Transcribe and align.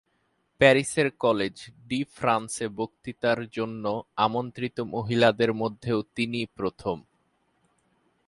প্যারিসের 0.59 1.07
college 1.19 1.55
de 1.87 1.99
ফ্রান্সে 2.15 2.65
বক্তৃতার 2.69 3.39
জন্য 3.49 3.85
আমন্ত্রিত 4.15 4.77
মহিলাদের 4.93 5.51
মধ্যেও 5.53 5.99
তিনি 6.15 6.39
প্রথম। 6.55 6.97